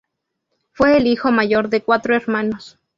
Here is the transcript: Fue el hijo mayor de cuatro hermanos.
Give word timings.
Fue 0.71 0.97
el 0.97 1.05
hijo 1.05 1.31
mayor 1.31 1.69
de 1.69 1.83
cuatro 1.83 2.15
hermanos. 2.15 2.79